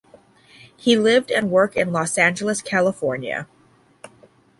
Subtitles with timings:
[0.75, 3.45] He lived and worked in Los Angeles, California.